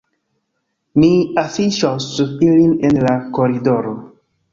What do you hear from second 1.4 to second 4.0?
afiŝos ilin en la koridoro